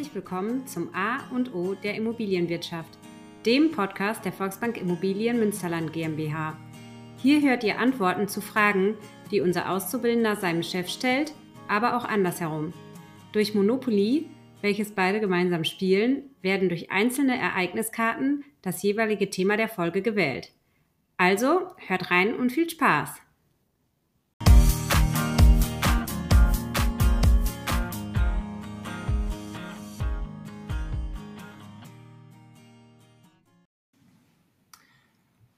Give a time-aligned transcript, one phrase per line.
[0.00, 2.88] Herzlich willkommen zum A und O der Immobilienwirtschaft,
[3.44, 6.56] dem Podcast der Volksbank Immobilien Münsterland GmbH.
[7.18, 8.94] Hier hört ihr Antworten zu Fragen,
[9.30, 11.34] die unser Auszubildender seinem Chef stellt,
[11.68, 12.72] aber auch andersherum.
[13.32, 14.24] Durch Monopoly,
[14.62, 20.50] welches beide gemeinsam spielen, werden durch einzelne Ereigniskarten das jeweilige Thema der Folge gewählt.
[21.18, 23.20] Also hört rein und viel Spaß!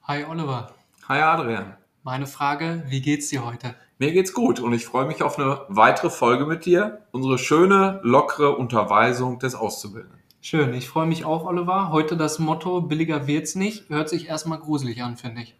[0.05, 0.69] Hi Oliver.
[1.07, 1.77] Hi Adrian.
[2.03, 3.73] Meine Frage, wie geht's dir heute?
[3.99, 7.03] Mir geht's gut und ich freue mich auf eine weitere Folge mit dir.
[7.11, 10.19] Unsere schöne, lockere Unterweisung des Auszubildenden.
[10.41, 11.89] Schön, ich freue mich auch, Oliver.
[11.89, 15.55] Heute das Motto, billiger wird's nicht, hört sich erstmal gruselig an, finde ich.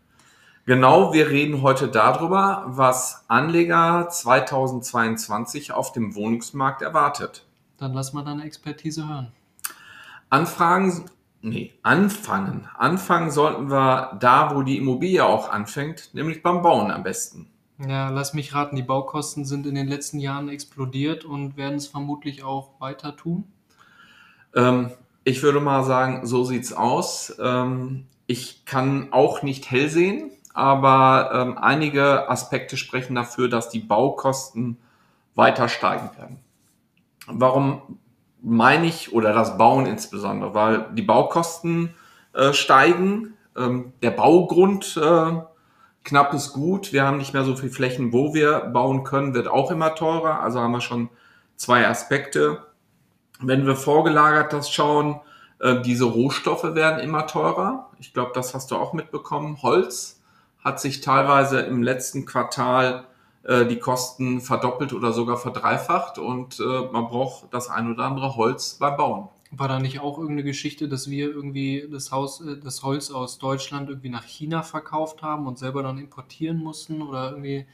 [0.65, 7.45] Genau, wir reden heute darüber, was Anleger 2022 auf dem Wohnungsmarkt erwartet.
[7.77, 9.31] Dann lass mal deine Expertise hören.
[10.29, 11.05] Anfragen
[11.45, 12.69] Nee, anfangen.
[12.77, 17.51] Anfangen sollten wir da, wo die Immobilie auch anfängt, nämlich beim Bauen am besten.
[17.85, 21.87] Ja, lass mich raten, die Baukosten sind in den letzten Jahren explodiert und werden es
[21.87, 23.43] vermutlich auch weiter tun?
[24.55, 24.91] Ähm,
[25.25, 27.35] ich würde mal sagen, so sieht's aus.
[27.41, 33.81] Ähm, ich kann auch nicht hell sehen, aber ähm, einige Aspekte sprechen dafür, dass die
[33.81, 34.77] Baukosten
[35.35, 36.39] weiter steigen werden.
[37.27, 37.99] Warum
[38.43, 41.95] meine ich, oder das Bauen insbesondere, weil die Baukosten
[42.33, 45.41] äh, steigen, ähm, der Baugrund äh,
[46.03, 49.71] knappes Gut, wir haben nicht mehr so viel Flächen, wo wir bauen können, wird auch
[49.71, 51.09] immer teurer, also haben wir schon
[51.55, 52.63] zwei Aspekte.
[53.39, 55.21] Wenn wir vorgelagert das schauen,
[55.59, 57.89] äh, diese Rohstoffe werden immer teurer.
[57.99, 59.61] Ich glaube, das hast du auch mitbekommen.
[59.61, 60.21] Holz
[60.61, 63.05] hat sich teilweise im letzten Quartal
[63.43, 68.35] äh, die Kosten verdoppelt oder sogar verdreifacht und äh, man braucht das ein oder andere
[68.35, 69.27] Holz beim Bauen.
[69.51, 73.39] War da nicht auch irgendeine Geschichte, dass wir irgendwie das Haus, äh, das Holz aus
[73.39, 77.65] Deutschland irgendwie nach China verkauft haben und selber dann importieren mussten oder irgendwie?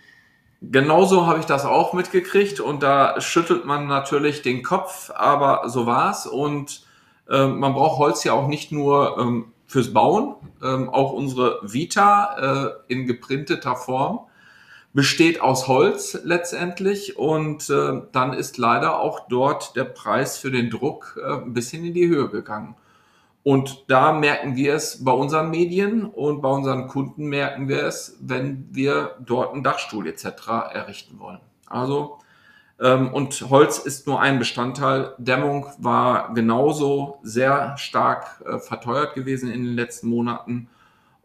[0.61, 5.85] Genauso habe ich das auch mitgekriegt und da schüttelt man natürlich den Kopf, aber so
[5.85, 6.83] war's und
[7.29, 12.73] äh, man braucht Holz ja auch nicht nur ähm, fürs Bauen, ähm, auch unsere Vita
[12.87, 14.21] äh, in geprinteter Form
[14.93, 20.69] besteht aus Holz letztendlich und äh, dann ist leider auch dort der Preis für den
[20.69, 22.75] Druck äh, ein bisschen in die Höhe gegangen.
[23.43, 28.17] Und da merken wir es bei unseren Medien und bei unseren Kunden merken wir es,
[28.19, 30.25] wenn wir dort einen Dachstuhl etc.
[30.73, 31.39] errichten wollen.
[31.67, 32.19] Also
[32.79, 35.13] ähm, und Holz ist nur ein Bestandteil.
[35.17, 40.69] Dämmung war genauso sehr stark äh, verteuert gewesen in den letzten Monaten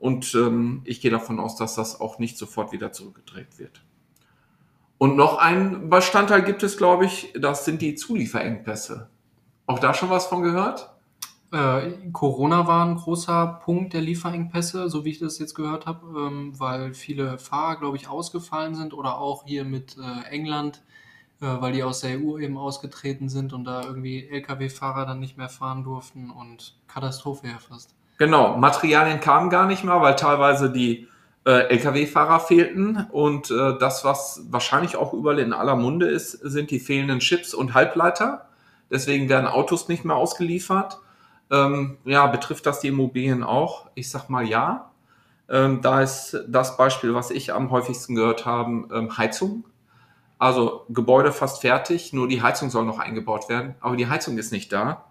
[0.05, 3.83] und ähm, ich gehe davon aus, dass das auch nicht sofort wieder zurückgedreht wird.
[4.99, 9.09] Und noch ein Bestandteil gibt es, glaube ich, das sind die Zulieferengpässe.
[9.65, 10.91] Auch da schon was von gehört?
[11.53, 16.07] Äh, Corona war ein großer Punkt der Lieferengpässe, so wie ich das jetzt gehört habe,
[16.19, 20.83] ähm, weil viele Fahrer, glaube ich, ausgefallen sind oder auch hier mit äh, England,
[21.41, 25.39] äh, weil die aus der EU eben ausgetreten sind und da irgendwie Lkw-Fahrer dann nicht
[25.39, 27.95] mehr fahren durften und Katastrophe ja fast.
[28.17, 31.09] Genau, Materialien kamen gar nicht mehr, weil teilweise die
[31.45, 33.07] äh, Lkw-Fahrer fehlten.
[33.11, 37.55] Und äh, das, was wahrscheinlich auch überall in aller Munde ist, sind die fehlenden Chips
[37.55, 38.49] und Halbleiter.
[38.91, 40.99] Deswegen werden Autos nicht mehr ausgeliefert.
[41.51, 43.87] Ähm, ja, betrifft das die Immobilien auch?
[43.95, 44.91] Ich sag mal ja.
[45.49, 49.65] Ähm, da ist das Beispiel, was ich am häufigsten gehört habe, ähm, Heizung.
[50.39, 54.53] Also Gebäude fast fertig, nur die Heizung soll noch eingebaut werden, aber die Heizung ist
[54.53, 55.05] nicht da.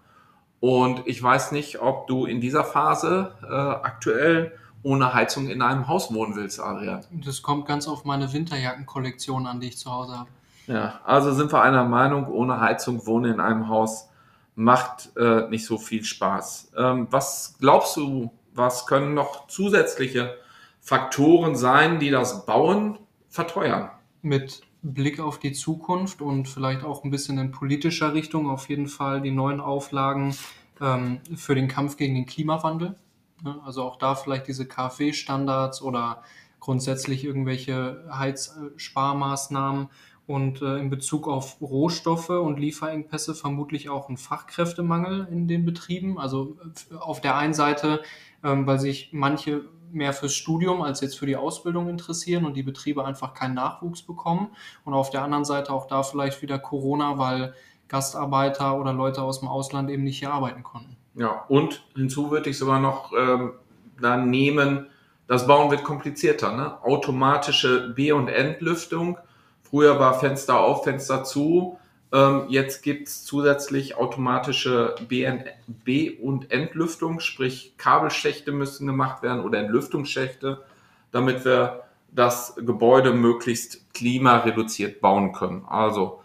[0.64, 5.88] Und ich weiß nicht, ob du in dieser Phase äh, aktuell ohne Heizung in einem
[5.88, 7.04] Haus wohnen willst, Adrian.
[7.10, 10.30] Das kommt ganz auf meine Winterjackenkollektion an, die ich zu Hause habe.
[10.66, 14.08] Ja, also sind wir einer Meinung, ohne Heizung wohnen in einem Haus
[14.54, 16.72] macht äh, nicht so viel Spaß.
[16.78, 20.34] Ähm, was glaubst du, was können noch zusätzliche
[20.80, 23.90] Faktoren sein, die das Bauen verteuern?
[24.22, 28.86] Mit Blick auf die Zukunft und vielleicht auch ein bisschen in politischer Richtung auf jeden
[28.86, 30.36] Fall die neuen Auflagen
[30.80, 32.94] ähm, für den Kampf gegen den Klimawandel.
[33.42, 33.58] Ne?
[33.64, 36.22] Also auch da vielleicht diese KfW-Standards oder
[36.60, 39.88] grundsätzlich irgendwelche Heizsparmaßnahmen
[40.26, 46.18] und äh, in Bezug auf Rohstoffe und Lieferengpässe vermutlich auch ein Fachkräftemangel in den Betrieben.
[46.18, 46.58] Also
[46.90, 48.02] äh, auf der einen Seite,
[48.42, 52.62] ähm, weil sich manche mehr fürs Studium als jetzt für die Ausbildung interessieren und die
[52.62, 54.50] Betriebe einfach keinen Nachwuchs bekommen.
[54.84, 57.54] Und auf der anderen Seite auch da vielleicht wieder Corona, weil
[57.88, 60.96] Gastarbeiter oder Leute aus dem Ausland eben nicht hier arbeiten konnten.
[61.14, 63.52] Ja, und hinzu würde ich sogar noch ähm,
[64.00, 64.88] dann nehmen,
[65.26, 66.56] das Bauen wird komplizierter.
[66.56, 66.82] Ne?
[66.82, 69.18] Automatische B- und Entlüftung.
[69.62, 71.78] Früher war Fenster auf, Fenster zu.
[72.14, 79.58] Ähm, jetzt gibt es zusätzlich automatische B- und Entlüftung, sprich Kabelschächte müssen gemacht werden oder
[79.58, 80.62] Entlüftungsschächte,
[81.10, 81.82] damit wir
[82.12, 85.64] das Gebäude möglichst klimareduziert bauen können.
[85.68, 86.20] Also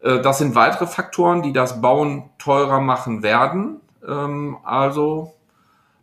[0.00, 3.82] äh, das sind weitere Faktoren, die das Bauen teurer machen werden.
[4.08, 5.34] Ähm, also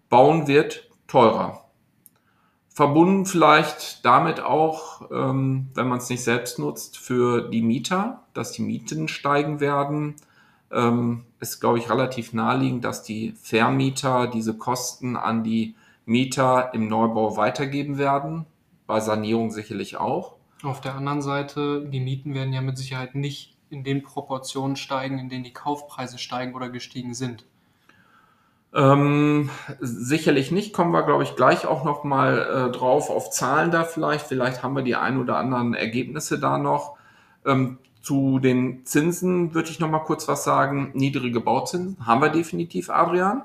[0.10, 1.63] Bauen wird teurer.
[2.74, 8.52] Verbunden vielleicht damit auch, ähm, wenn man es nicht selbst nutzt, für die Mieter, dass
[8.52, 10.16] die Mieten steigen werden.
[10.72, 15.76] Ähm, ist, glaube ich, relativ naheliegend, dass die Vermieter diese Kosten an die
[16.06, 18.48] Mieter im Neubau weitergeben werden.
[18.88, 20.36] Bei Sanierung sicherlich auch.
[20.64, 25.20] Auf der anderen Seite, die Mieten werden ja mit Sicherheit nicht in den Proportionen steigen,
[25.20, 27.46] in denen die Kaufpreise steigen oder gestiegen sind.
[28.76, 33.70] Ähm, sicherlich nicht, kommen wir, glaube ich, gleich auch noch mal äh, drauf auf Zahlen
[33.70, 34.26] da vielleicht.
[34.26, 36.98] Vielleicht haben wir die ein oder anderen Ergebnisse da noch.
[37.46, 40.92] Ähm, zu den Zinsen würde ich noch mal kurz was sagen.
[40.94, 43.44] Niedrige Bauzinsen haben wir definitiv, Adrian.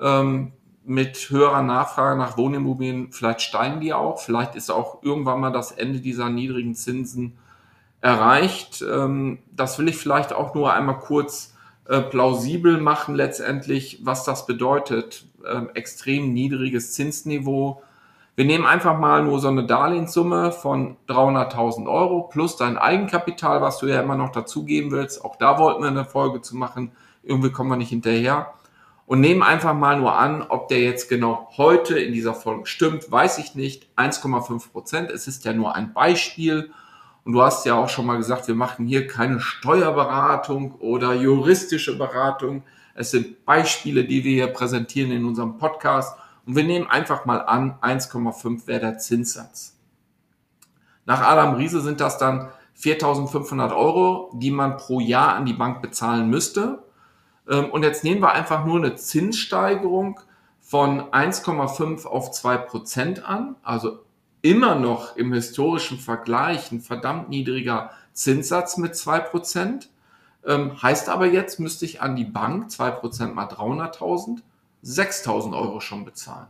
[0.00, 0.52] Ähm,
[0.84, 4.20] mit höherer Nachfrage nach Wohnimmobilien, vielleicht steigen die auch.
[4.20, 7.38] Vielleicht ist auch irgendwann mal das Ende dieser niedrigen Zinsen
[8.00, 8.82] erreicht.
[8.82, 11.53] Ähm, das will ich vielleicht auch nur einmal kurz
[11.86, 15.26] äh, plausibel machen letztendlich, was das bedeutet.
[15.46, 17.82] Ähm, extrem niedriges Zinsniveau.
[18.36, 23.78] Wir nehmen einfach mal nur so eine Darlehenssumme von 300.000 Euro plus dein Eigenkapital, was
[23.78, 25.24] du ja immer noch dazugeben willst.
[25.24, 26.92] Auch da wollten wir eine Folge zu machen.
[27.22, 28.54] Irgendwie kommen wir nicht hinterher.
[29.06, 33.10] Und nehmen einfach mal nur an, ob der jetzt genau heute in dieser Folge stimmt,
[33.10, 33.86] weiß ich nicht.
[33.96, 35.10] 1,5 Prozent.
[35.10, 36.70] Es ist ja nur ein Beispiel.
[37.24, 41.96] Und du hast ja auch schon mal gesagt, wir machen hier keine Steuerberatung oder juristische
[41.96, 42.62] Beratung.
[42.94, 46.18] Es sind Beispiele, die wir hier präsentieren in unserem Podcast.
[46.46, 49.76] Und wir nehmen einfach mal an, 1,5 wäre der Zinssatz.
[51.06, 55.80] Nach Adam Riese sind das dann 4.500 Euro, die man pro Jahr an die Bank
[55.80, 56.84] bezahlen müsste.
[57.48, 60.20] Ähm, und jetzt nehmen wir einfach nur eine Zinssteigerung
[60.60, 64.03] von 1,5 auf 2 Prozent an, also
[64.44, 69.86] immer noch im historischen Vergleich ein verdammt niedriger Zinssatz mit 2%.
[70.46, 74.42] Ähm, heißt aber jetzt, müsste ich an die Bank 2% mal 300.000,
[74.84, 76.48] 6.000 Euro schon bezahlen.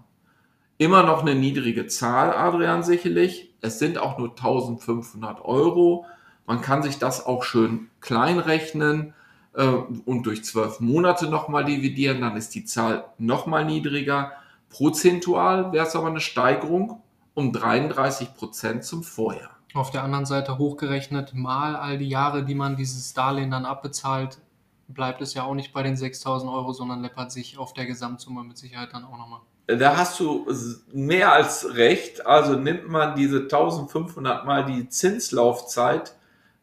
[0.76, 3.54] Immer noch eine niedrige Zahl, Adrian, sicherlich.
[3.60, 6.04] Es sind auch nur 1.500 Euro.
[6.46, 9.14] Man kann sich das auch schön klein rechnen
[9.52, 14.32] äh, und durch zwölf Monate nochmal dividieren, dann ist die Zahl nochmal niedriger.
[14.68, 17.03] Prozentual wäre es aber eine Steigerung
[17.34, 19.50] um 33 Prozent zum Vorjahr.
[19.74, 24.38] Auf der anderen Seite hochgerechnet, mal all die Jahre, die man dieses Darlehen dann abbezahlt,
[24.86, 28.44] bleibt es ja auch nicht bei den 6000 Euro, sondern läppert sich auf der Gesamtsumme
[28.44, 29.40] mit Sicherheit dann auch nochmal.
[29.66, 30.46] Da hast du
[30.92, 32.26] mehr als recht.
[32.26, 36.14] Also nimmt man diese 1500 mal die Zinslaufzeit,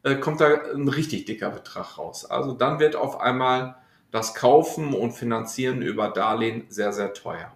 [0.04, 2.26] äh, kommt da ein richtig dicker Betrag raus.
[2.26, 3.76] Also dann wird auf einmal
[4.12, 7.52] das Kaufen und Finanzieren über Darlehen sehr, sehr teuer.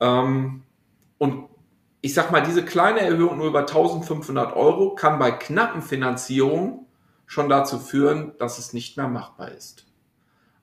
[0.00, 0.62] Ähm,
[1.18, 1.49] und
[2.02, 6.86] ich sag mal, diese kleine Erhöhung nur über 1500 Euro kann bei knappen Finanzierungen
[7.26, 9.86] schon dazu führen, dass es nicht mehr machbar ist.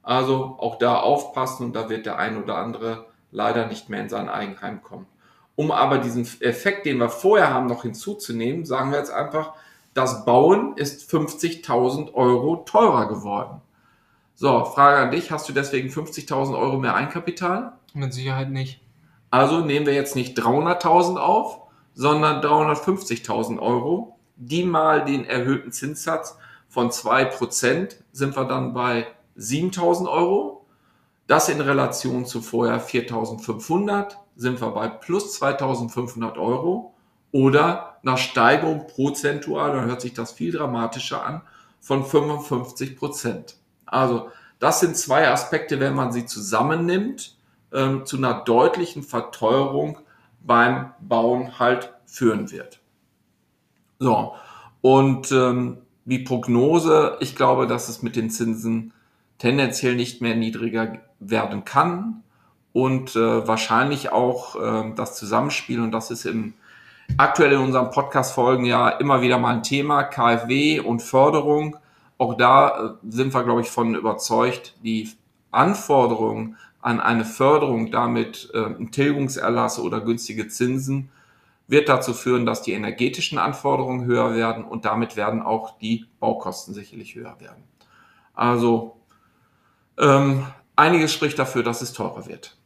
[0.01, 4.09] Also auch da aufpassen und da wird der ein oder andere leider nicht mehr in
[4.09, 5.05] sein Eigenheim kommen.
[5.55, 9.53] Um aber diesen Effekt, den wir vorher haben, noch hinzuzunehmen, sagen wir jetzt einfach,
[9.93, 13.61] das Bauen ist 50.000 Euro teurer geworden.
[14.35, 17.73] So, Frage an dich, hast du deswegen 50.000 Euro mehr Einkapital?
[17.93, 18.79] Mit Sicherheit nicht.
[19.29, 21.61] Also nehmen wir jetzt nicht 300.000 auf,
[21.93, 24.17] sondern 350.000 Euro.
[24.35, 26.37] Die mal den erhöhten Zinssatz
[26.69, 29.07] von 2% sind wir dann bei
[29.37, 30.65] 7.000 Euro.
[31.25, 36.93] Das in Relation zu vorher 4.500 sind wir bei plus 2.500 Euro.
[37.31, 41.41] Oder nach Steigerung prozentual, dann hört sich das viel dramatischer an,
[41.81, 43.55] von 55%
[43.85, 44.29] Also
[44.59, 47.36] das sind zwei Aspekte, wenn man sie zusammennimmt
[47.77, 49.99] ähm, zu einer deutlichen Verteuerung
[50.41, 52.79] beim Bauen halt führen wird.
[53.99, 54.33] So,
[54.81, 58.93] und ähm, die Prognose, ich glaube, dass es mit den Zinsen
[59.37, 62.23] tendenziell nicht mehr niedriger werden kann
[62.73, 66.53] und äh, wahrscheinlich auch äh, das Zusammenspiel, und das ist im
[67.17, 71.77] aktuell in unseren Podcast-Folgen ja immer wieder mal ein Thema, KfW und Förderung.
[72.17, 75.09] Auch da äh, sind wir, glaube ich, von überzeugt, die
[75.51, 76.57] Anforderungen
[76.87, 81.09] an eine Förderung, damit äh, ein Tilgungserlass oder günstige Zinsen,
[81.67, 86.73] wird dazu führen, dass die energetischen Anforderungen höher werden und damit werden auch die Baukosten
[86.73, 87.61] sicherlich höher werden.
[88.33, 89.01] Also
[89.97, 92.56] ähm, einiges spricht dafür, dass es teurer wird.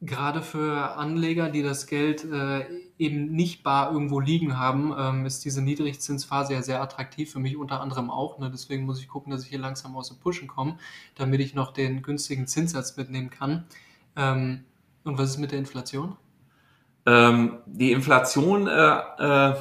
[0.00, 2.66] Gerade für Anleger, die das Geld äh,
[2.98, 7.56] eben nicht bar irgendwo liegen haben, ähm, ist diese Niedrigzinsphase ja sehr attraktiv für mich
[7.56, 8.38] unter anderem auch.
[8.38, 8.48] Ne?
[8.48, 10.78] Deswegen muss ich gucken, dass ich hier langsam aus dem Pushen komme,
[11.16, 13.64] damit ich noch den günstigen Zinssatz mitnehmen kann.
[14.14, 14.64] Ähm,
[15.02, 16.16] und was ist mit der Inflation?
[17.04, 19.54] Ähm, die Inflation, äh, äh,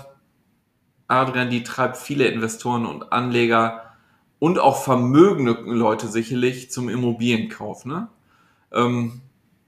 [1.08, 3.94] Adrian, die treibt viele Investoren und Anleger
[4.38, 7.86] und auch vermögende Leute sicherlich zum Immobilienkauf.
[7.86, 8.10] Ne?
[8.72, 9.22] Ähm,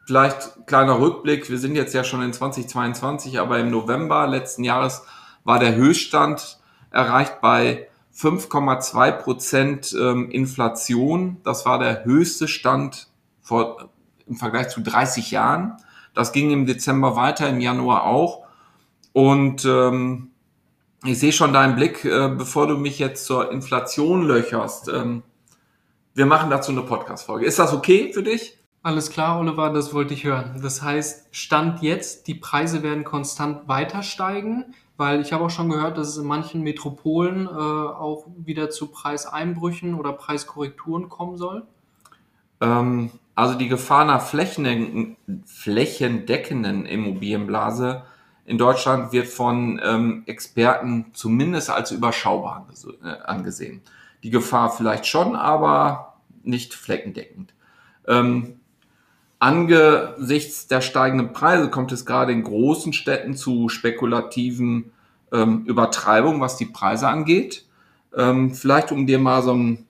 [0.10, 5.04] vielleicht kleiner Rückblick, wir sind jetzt ja schon in 2022, aber im November letzten Jahres
[5.44, 6.58] war der Höchststand
[6.89, 11.38] erreicht bei 5,2 Prozent ähm, Inflation.
[11.44, 13.89] Das war der höchste Stand vor,
[14.25, 15.78] im Vergleich zu 30 Jahren.
[16.16, 18.48] Das ging im Dezember weiter, im Januar auch.
[19.13, 20.32] Und ähm,
[21.06, 24.88] ich sehe schon deinen Blick, äh, bevor du mich jetzt zur Inflation löcherst.
[24.88, 25.22] Ähm,
[26.16, 27.46] wir machen dazu eine Podcast-Folge.
[27.46, 28.59] Ist das okay für dich?
[28.81, 30.62] Alles klar, Oliver, das wollte ich hören.
[30.63, 35.69] Das heißt, Stand jetzt, die Preise werden konstant weiter steigen, weil ich habe auch schon
[35.69, 41.63] gehört, dass es in manchen Metropolen äh, auch wieder zu Preiseinbrüchen oder Preiskorrekturen kommen soll.
[42.62, 48.03] Ähm, also die Gefahr einer flächendeckenden Immobilienblase
[48.45, 52.65] in Deutschland wird von ähm, Experten zumindest als überschaubar
[53.03, 53.81] äh, angesehen.
[54.24, 57.53] Die Gefahr vielleicht schon, aber nicht fleckendeckend.
[58.07, 58.59] Ähm,
[59.39, 64.91] angesichts der steigenden Preise kommt es gerade in großen Städten zu spekulativen
[65.31, 67.65] ähm, Übertreibungen, was die Preise angeht.
[68.15, 69.86] Ähm, vielleicht um dir mal so ein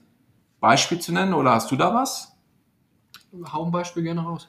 [0.60, 2.36] Beispiel zu nennen, oder hast du da was?
[3.51, 4.48] Hau ein Beispiel gerne raus.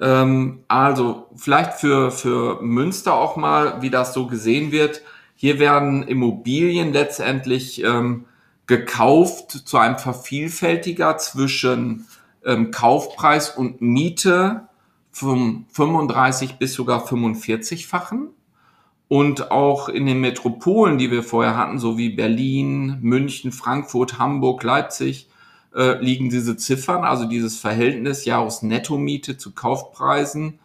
[0.00, 5.02] Ähm, also vielleicht für, für Münster auch mal, wie das so gesehen wird.
[5.34, 8.24] Hier werden Immobilien letztendlich ähm,
[8.66, 12.06] gekauft zu einem Vervielfältiger zwischen
[12.44, 14.68] ähm, Kaufpreis und Miete
[15.10, 18.28] vom 35 bis sogar 45-fachen.
[19.08, 24.62] Und auch in den Metropolen, die wir vorher hatten, so wie Berlin, München, Frankfurt, Hamburg,
[24.62, 25.28] Leipzig,
[25.74, 30.58] äh, liegen diese Ziffern, also dieses Verhältnis Jahresnettomiete zu Kaufpreisen,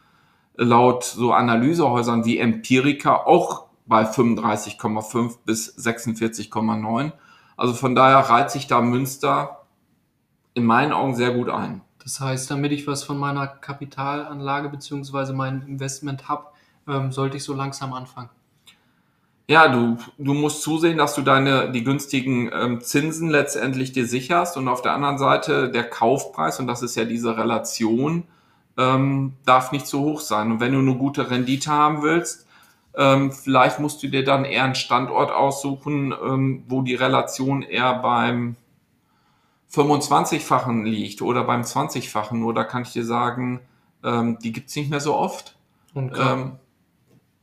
[0.55, 7.11] laut so Analysehäusern wie Empirica auch bei 35,5 bis 46,9.
[7.57, 9.65] Also von daher reiht sich da Münster
[10.57, 11.81] in meinen Augen sehr gut ein.
[12.03, 15.33] Das heißt, damit ich was von meiner Kapitalanlage bzw.
[15.33, 16.45] meinem Investment habe,
[16.87, 18.29] ähm, sollte ich so langsam anfangen.
[19.49, 24.57] Ja, du, du musst zusehen, dass du deine, die günstigen ähm, Zinsen letztendlich dir sicherst
[24.57, 28.23] und auf der anderen Seite der Kaufpreis, und das ist ja diese Relation,
[28.77, 30.51] ähm, darf nicht zu hoch sein.
[30.51, 32.45] Und wenn du eine gute Rendite haben willst,
[32.95, 37.95] ähm, vielleicht musst du dir dann eher einen Standort aussuchen, ähm, wo die Relation eher
[37.95, 38.55] beim
[39.71, 42.39] 25-fachen liegt oder beim 20-fachen.
[42.39, 43.61] Nur da kann ich dir sagen,
[44.03, 45.57] ähm, die gibt's nicht mehr so oft.
[45.93, 46.53] Und Ähm,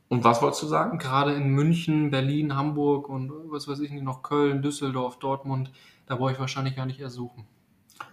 [0.07, 0.97] und was wolltest du sagen?
[0.99, 5.71] gerade in München, Berlin, Hamburg und was weiß ich nicht noch, Köln, Düsseldorf, Dortmund,
[6.05, 7.45] da brauche ich wahrscheinlich gar nicht ersuchen.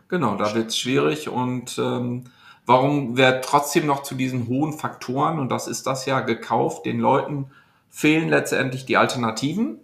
[0.08, 1.28] Genau, da wird's schwierig.
[1.28, 2.24] Und ähm,
[2.66, 6.98] warum wird trotzdem noch zu diesen hohen Faktoren, und das ist das ja gekauft, den
[6.98, 7.50] Leuten
[7.90, 9.78] fehlen letztendlich die Alternativen.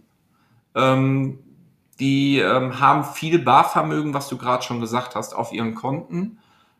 [0.74, 1.38] Ähm,
[2.00, 6.38] die ähm, haben viel Barvermögen, was du gerade schon gesagt hast, auf ihren Konten.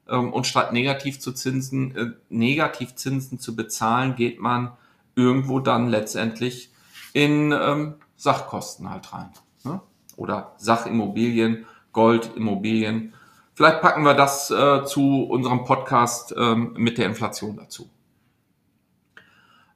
[0.08, 4.72] Ähm, und statt negativ zu Zinsen, äh, Negativzinsen zu bezahlen, geht man
[5.16, 6.70] irgendwo dann letztendlich
[7.12, 9.30] in ähm, Sachkosten halt rein.
[9.64, 9.80] Ne?
[10.16, 13.12] Oder Sachimmobilien, Goldimmobilien.
[13.54, 17.90] Vielleicht packen wir das äh, zu unserem Podcast ähm, mit der Inflation dazu.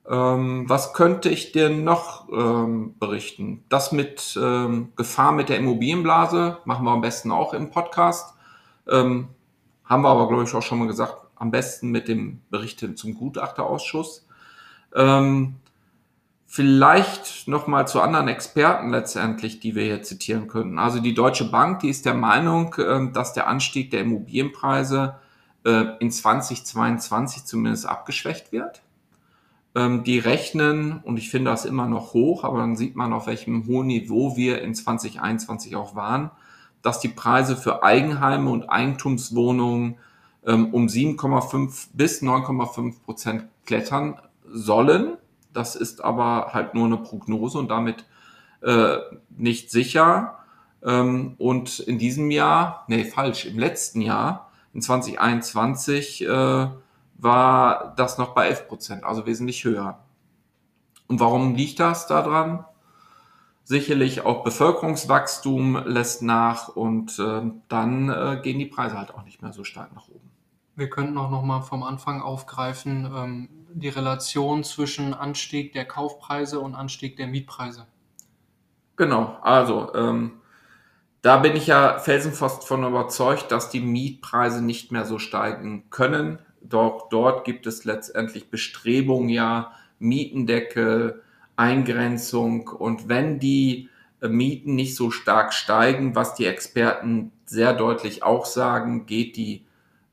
[0.09, 3.65] Ähm, was könnte ich dir noch ähm, berichten?
[3.69, 8.35] Das mit ähm, Gefahr mit der Immobilienblase machen wir am besten auch im Podcast.
[8.89, 9.29] Ähm,
[9.85, 13.15] haben wir aber, glaube ich, auch schon mal gesagt, am besten mit dem Bericht zum
[13.15, 14.27] Gutachterausschuss.
[14.95, 15.57] Ähm,
[16.47, 20.79] vielleicht noch mal zu anderen Experten letztendlich, die wir hier zitieren könnten.
[20.79, 25.17] Also die Deutsche Bank, die ist der Meinung, ähm, dass der Anstieg der Immobilienpreise
[25.65, 28.83] äh, in 2022 zumindest abgeschwächt wird.
[29.75, 33.27] Ähm, die rechnen, und ich finde das immer noch hoch, aber dann sieht man, auf
[33.27, 36.31] welchem hohen Niveau wir in 2021 auch waren,
[36.83, 39.97] dass die Preise für Eigenheime und Eigentumswohnungen
[40.45, 45.17] ähm, um 7,5 bis 9,5 Prozent klettern sollen.
[45.53, 48.05] Das ist aber halt nur eine Prognose und damit
[48.63, 48.97] äh,
[49.37, 50.39] nicht sicher.
[50.85, 56.67] Ähm, und in diesem Jahr, nee, falsch, im letzten Jahr, in 2021, äh,
[57.23, 60.01] war das noch bei 11 Prozent, also wesentlich höher.
[61.07, 62.65] Und warum liegt das daran?
[63.65, 69.41] Sicherlich auch Bevölkerungswachstum lässt nach und äh, dann äh, gehen die Preise halt auch nicht
[69.41, 70.31] mehr so stark nach oben.
[70.75, 76.59] Wir könnten auch noch mal vom Anfang aufgreifen, ähm, die Relation zwischen Anstieg der Kaufpreise
[76.59, 77.87] und Anstieg der Mietpreise.
[78.97, 80.41] Genau, also ähm,
[81.23, 86.41] da bin ich ja felsenfest von überzeugt, dass die Mietpreise nicht mehr so steigen können.
[86.65, 91.23] Doch dort gibt es letztendlich Bestrebungen, ja, Mietendeckel,
[91.57, 93.89] Eingrenzung und wenn die
[94.21, 99.65] äh, Mieten nicht so stark steigen, was die Experten sehr deutlich auch sagen, geht die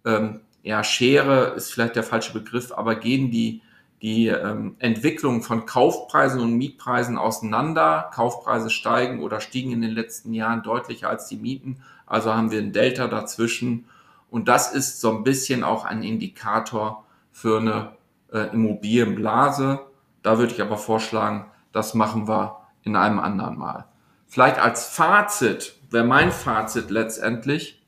[0.05, 3.61] ähm, ja, Schere ist vielleicht der falsche Begriff, aber gehen die,
[4.01, 8.09] die ähm, Entwicklung von Kaufpreisen und Mietpreisen auseinander.
[8.13, 11.81] Kaufpreise steigen oder stiegen in den letzten Jahren deutlicher als die Mieten.
[12.05, 13.85] Also haben wir ein Delta dazwischen.
[14.29, 17.93] Und das ist so ein bisschen auch ein Indikator für eine
[18.31, 19.79] äh, Immobilienblase.
[20.21, 23.85] Da würde ich aber vorschlagen, das machen wir in einem anderen Mal.
[24.27, 27.81] Vielleicht als Fazit, wäre mein Fazit letztendlich,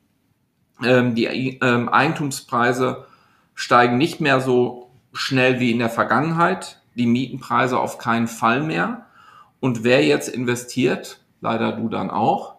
[0.84, 1.26] ähm, die
[1.62, 3.06] ähm, Eigentumspreise
[3.54, 9.06] steigen nicht mehr so schnell wie in der Vergangenheit, die Mietenpreise auf keinen Fall mehr.
[9.60, 12.51] Und wer jetzt investiert, leider du dann auch,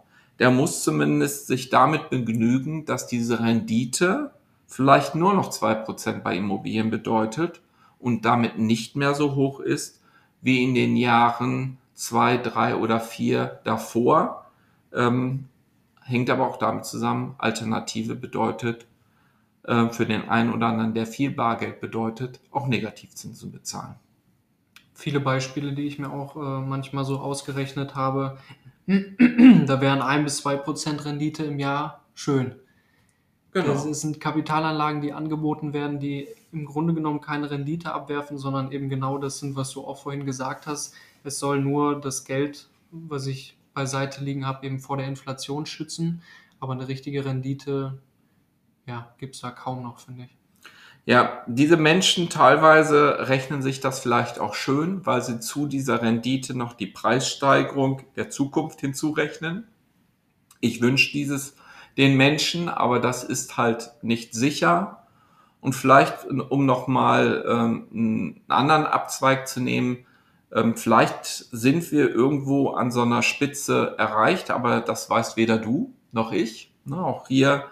[0.42, 4.32] der muss zumindest sich damit begnügen, dass diese Rendite
[4.66, 7.60] vielleicht nur noch zwei Prozent bei Immobilien bedeutet
[8.00, 10.02] und damit nicht mehr so hoch ist
[10.40, 14.50] wie in den Jahren zwei, drei oder vier davor.
[14.92, 15.44] Ähm,
[16.02, 18.86] hängt aber auch damit zusammen, Alternative bedeutet
[19.62, 23.94] äh, für den einen oder anderen, der viel Bargeld bedeutet, auch Negativzinsen bezahlen.
[24.92, 28.38] Viele Beispiele, die ich mir auch äh, manchmal so ausgerechnet habe,
[29.66, 32.56] da wären ein bis zwei Prozent Rendite im Jahr schön.
[33.52, 33.66] Genau.
[33.66, 38.88] Das sind Kapitalanlagen, die angeboten werden, die im Grunde genommen keine Rendite abwerfen, sondern eben
[38.88, 40.94] genau das sind, was du auch vorhin gesagt hast.
[41.22, 46.22] Es soll nur das Geld, was ich beiseite liegen habe, eben vor der Inflation schützen.
[46.60, 47.98] Aber eine richtige Rendite,
[48.86, 50.41] ja, gibt es da kaum noch, finde ich.
[51.04, 56.56] Ja, diese Menschen teilweise rechnen sich das vielleicht auch schön, weil sie zu dieser Rendite
[56.56, 59.66] noch die Preissteigerung der Zukunft hinzurechnen.
[60.60, 61.56] Ich wünsche dieses
[61.96, 65.06] den Menschen, aber das ist halt nicht sicher.
[65.60, 70.06] Und vielleicht, um nochmal ähm, einen anderen Abzweig zu nehmen,
[70.52, 75.94] ähm, vielleicht sind wir irgendwo an so einer Spitze erreicht, aber das weiß weder du
[76.12, 76.72] noch ich.
[76.84, 77.64] Ne, auch hier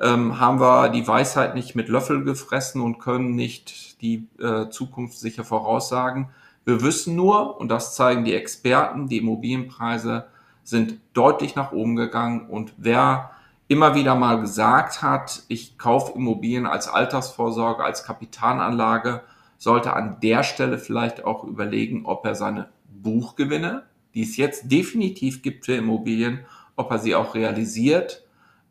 [0.00, 5.18] ähm, haben wir die Weisheit nicht mit Löffel gefressen und können nicht die äh, Zukunft
[5.18, 6.30] sicher voraussagen.
[6.64, 10.26] Wir wissen nur, und das zeigen die Experten, die Immobilienpreise
[10.62, 13.30] sind deutlich nach oben gegangen und wer
[13.68, 19.22] immer wieder mal gesagt hat, ich kaufe Immobilien als Altersvorsorge, als Kapitalanlage,
[19.58, 23.84] sollte an der Stelle vielleicht auch überlegen, ob er seine Buchgewinne,
[24.14, 26.40] die es jetzt definitiv gibt für Immobilien,
[26.76, 28.24] ob er sie auch realisiert.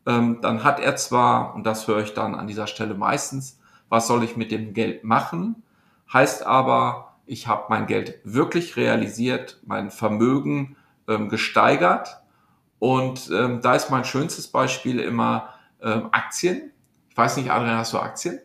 [0.08, 4.08] Ähm, dann hat er zwar, und das höre ich dann an dieser Stelle meistens, was
[4.08, 5.64] soll ich mit dem Geld machen?
[6.12, 10.78] Heißt aber, ich habe mein Geld wirklich realisiert, mein Vermögen
[11.10, 12.22] ähm, gesteigert.
[12.80, 15.50] Und ähm, da ist mein schönstes Beispiel immer
[15.82, 16.72] ähm, Aktien.
[17.10, 18.40] Ich weiß nicht, Adrian, hast du Aktien?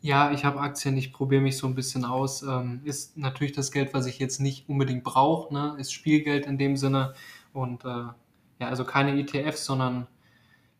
[0.00, 2.42] Ja, ich habe Aktien, ich probiere mich so ein bisschen aus.
[2.42, 5.74] Ähm, ist natürlich das Geld, was ich jetzt nicht unbedingt brauche, ne?
[5.78, 7.14] ist Spielgeld in dem Sinne.
[7.52, 10.06] Und äh, ja, also keine ETFs, sondern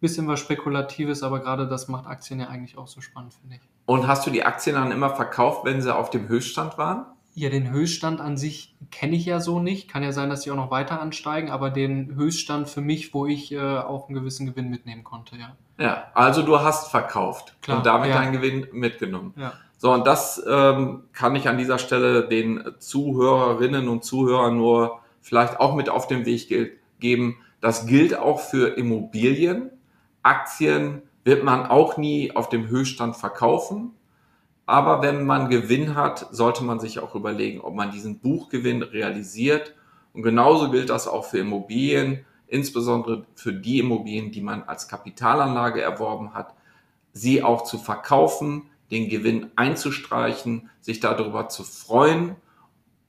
[0.00, 3.62] bisschen was Spekulatives, aber gerade das macht Aktien ja eigentlich auch so spannend, finde ich.
[3.86, 7.06] Und hast du die Aktien dann immer verkauft, wenn sie auf dem Höchststand waren?
[7.34, 9.88] Ja, den Höchststand an sich kenne ich ja so nicht.
[9.88, 13.26] Kann ja sein, dass die auch noch weiter ansteigen, aber den Höchststand für mich, wo
[13.26, 15.56] ich äh, auch einen gewissen Gewinn mitnehmen konnte, ja.
[15.78, 18.16] Ja, also du hast verkauft Klar, und damit ja.
[18.16, 19.34] deinen Gewinn mitgenommen.
[19.36, 19.52] Ja.
[19.76, 25.60] So, und das ähm, kann ich an dieser Stelle den Zuhörerinnen und Zuhörern nur vielleicht
[25.60, 26.48] auch mit auf den Weg
[26.98, 27.36] geben.
[27.60, 29.70] Das gilt auch für Immobilien.
[30.22, 33.92] Aktien wird man auch nie auf dem Höchststand verkaufen.
[34.66, 39.74] Aber wenn man Gewinn hat, sollte man sich auch überlegen, ob man diesen Buchgewinn realisiert.
[40.12, 45.80] Und genauso gilt das auch für Immobilien, insbesondere für die Immobilien, die man als Kapitalanlage
[45.80, 46.54] erworben hat,
[47.12, 52.36] sie auch zu verkaufen, den Gewinn einzustreichen, sich darüber zu freuen,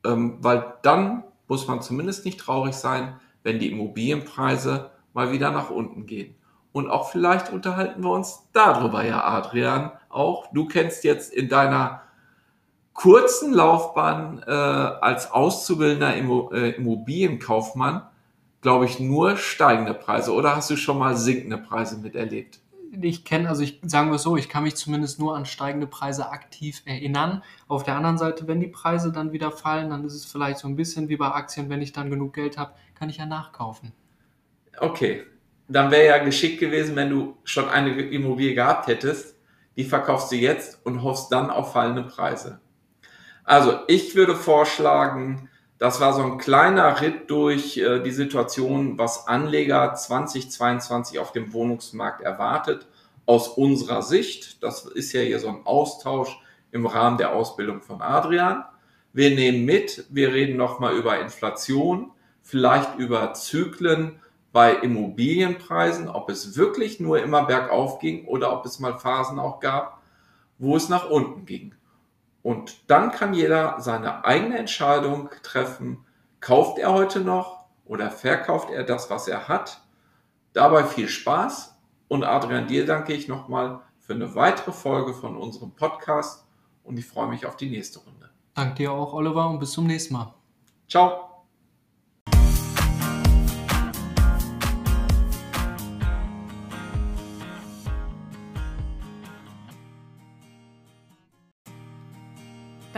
[0.05, 5.69] ähm, weil dann muss man zumindest nicht traurig sein, wenn die Immobilienpreise mal wieder nach
[5.69, 6.35] unten gehen.
[6.71, 10.47] Und auch vielleicht unterhalten wir uns darüber, ja, Adrian, auch.
[10.53, 12.01] Du kennst jetzt in deiner
[12.93, 18.03] kurzen Laufbahn äh, als auszubildender Immo äh, Immobilienkaufmann,
[18.61, 20.33] glaube ich, nur steigende Preise.
[20.33, 22.59] Oder hast du schon mal sinkende Preise miterlebt?
[23.01, 25.87] Ich kenne, also ich sagen wir es so, ich kann mich zumindest nur an steigende
[25.87, 27.43] Preise aktiv erinnern.
[27.67, 30.67] Auf der anderen Seite, wenn die Preise dann wieder fallen, dann ist es vielleicht so
[30.67, 33.93] ein bisschen wie bei Aktien, wenn ich dann genug Geld habe, kann ich ja nachkaufen.
[34.79, 35.23] Okay,
[35.69, 39.35] dann wäre ja geschickt gewesen, wenn du schon eine Immobilie gehabt hättest,
[39.77, 42.59] die verkaufst du jetzt und hoffst dann auf fallende Preise.
[43.43, 49.27] Also ich würde vorschlagen, das war so ein kleiner Ritt durch äh, die Situation, was
[49.27, 52.87] Anleger 2022 auf dem Wohnungsmarkt erwartet,
[53.25, 54.61] aus unserer Sicht.
[54.61, 56.37] Das ist ja hier so ein Austausch
[56.71, 58.65] im Rahmen der Ausbildung von Adrian.
[59.13, 64.19] Wir nehmen mit, wir reden nochmal über Inflation, vielleicht über Zyklen
[64.51, 69.59] bei Immobilienpreisen, ob es wirklich nur immer bergauf ging oder ob es mal Phasen auch
[69.59, 70.01] gab,
[70.57, 71.75] wo es nach unten ging.
[72.41, 76.05] Und dann kann jeder seine eigene Entscheidung treffen,
[76.39, 79.81] kauft er heute noch oder verkauft er das, was er hat.
[80.53, 81.75] Dabei viel Spaß
[82.07, 86.47] und Adrian, dir danke ich nochmal für eine weitere Folge von unserem Podcast
[86.83, 88.29] und ich freue mich auf die nächste Runde.
[88.55, 90.33] Danke dir auch, Oliver, und bis zum nächsten Mal.
[90.87, 91.28] Ciao.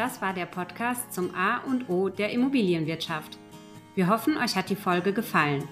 [0.01, 3.37] Das war der Podcast zum A und O der Immobilienwirtschaft.
[3.93, 5.67] Wir hoffen, euch hat die Folge gefallen.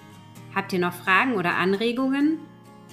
[0.54, 2.38] Habt ihr noch Fragen oder Anregungen?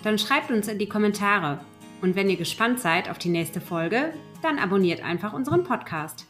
[0.01, 1.59] Dann schreibt uns in die Kommentare.
[2.01, 6.25] Und wenn ihr gespannt seid auf die nächste Folge, dann abonniert einfach unseren Podcast.